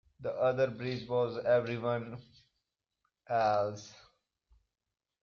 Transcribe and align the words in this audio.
The 0.21 0.31
other 0.31 0.65
bridge 0.71 1.07
was 1.07 1.35
for 1.37 1.45
everyone 1.47 2.17
else. 3.29 3.93